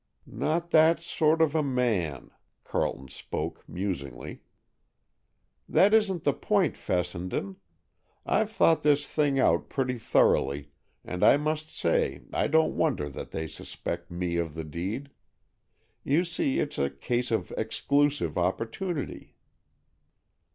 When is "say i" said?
11.71-12.47